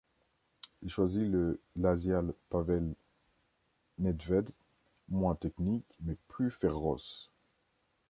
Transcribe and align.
Il 0.81 0.89
choisit 0.89 1.29
le 1.29 1.59
Laziale 1.75 2.33
Pavel 2.49 2.95
Nedvěd, 3.99 4.51
moins 5.09 5.35
technique 5.35 5.85
mais 5.99 6.17
plus 6.27 6.49
féroce. 6.49 7.29